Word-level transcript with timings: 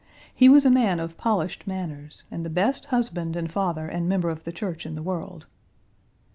He 0.33 0.49
was 0.49 0.65
a 0.65 0.71
man 0.71 0.99
of 0.99 1.15
polished 1.15 1.67
manners, 1.67 2.23
and 2.31 2.43
the 2.43 2.49
best 2.49 2.85
husband 2.85 3.35
and 3.35 3.51
father 3.51 3.87
and 3.87 4.09
member 4.09 4.31
of 4.31 4.45
the 4.45 4.51
church 4.51 4.83
in 4.83 4.95
the 4.95 5.03
world." 5.03 5.45